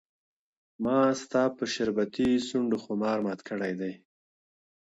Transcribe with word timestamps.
ما 0.83 0.99
ستا 1.21 1.41
په 1.57 1.63
شربتي 1.73 2.29
سونډو 2.47 2.77
خمار 2.85 3.17
مات 3.25 3.39
کړی 3.49 3.73
دی, 3.81 3.93